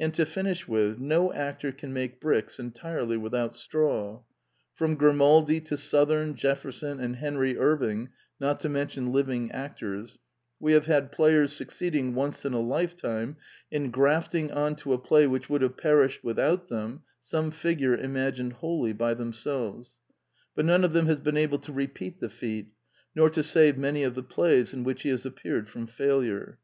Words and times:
And 0.00 0.12
to 0.14 0.26
finish 0.26 0.66
with, 0.66 0.98
no 0.98 1.32
actor 1.32 1.70
can 1.70 1.92
make 1.92 2.20
bricks 2.20 2.58
entirely 2.58 3.16
without 3.16 3.54
straw. 3.54 4.24
From 4.74 4.96
Grimaldi 4.96 5.60
to 5.60 5.76
Sothern, 5.76 6.34
Jefferson, 6.34 6.98
and 6.98 7.14
Henry 7.14 7.56
Irving 7.56 8.08
(not 8.40 8.58
to 8.58 8.68
mention 8.68 9.12
living 9.12 9.52
actors) 9.52 10.18
we 10.58 10.72
have 10.72 10.86
had 10.86 11.12
players 11.12 11.52
suc 11.52 11.68
ceeding 11.68 12.14
once 12.14 12.44
in 12.44 12.52
a 12.52 12.58
lifetime 12.58 13.36
in 13.70 13.92
grafting 13.92 14.50
on 14.50 14.74
to 14.74 14.92
a 14.92 14.98
play 14.98 15.28
which 15.28 15.48
would 15.48 15.62
have 15.62 15.76
perished 15.76 16.24
without 16.24 16.66
them 16.66 17.02
some 17.22 17.52
figure 17.52 17.94
imagined 17.94 18.54
wholly 18.54 18.92
by 18.92 19.14
themselves; 19.14 19.98
but 20.56 20.64
none 20.64 20.82
of 20.82 20.92
them 20.92 21.06
has 21.06 21.20
been 21.20 21.36
able 21.36 21.60
to 21.60 21.72
repeat 21.72 22.18
the 22.18 22.28
feat, 22.28 22.72
nor 23.14 23.30
to 23.30 23.44
save 23.44 23.78
many 23.78 24.02
of 24.02 24.16
the 24.16 24.24
plays 24.24 24.74
in 24.74 24.82
which 24.82 25.02
he 25.02 25.10
has 25.10 25.24
appeared 25.24 25.68
from 25.68 25.86
failure. 25.86 26.58